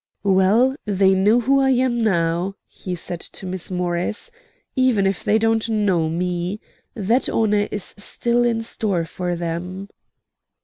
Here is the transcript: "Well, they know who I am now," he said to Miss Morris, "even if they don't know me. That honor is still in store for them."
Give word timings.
"Well, 0.23 0.75
they 0.83 1.13
know 1.13 1.41
who 1.41 1.59
I 1.59 1.69
am 1.69 2.01
now," 2.01 2.55
he 2.67 2.95
said 2.95 3.19
to 3.19 3.45
Miss 3.45 3.69
Morris, 3.69 4.31
"even 4.75 5.05
if 5.05 5.23
they 5.23 5.37
don't 5.37 5.69
know 5.69 6.09
me. 6.09 6.59
That 6.95 7.29
honor 7.29 7.67
is 7.69 7.93
still 7.99 8.43
in 8.43 8.61
store 8.63 9.05
for 9.05 9.35
them." 9.35 9.89